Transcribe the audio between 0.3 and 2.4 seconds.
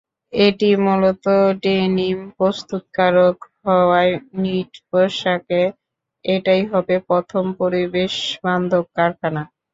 এটি মূলত ডেনিম